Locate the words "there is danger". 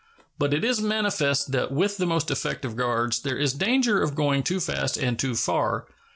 3.19-4.01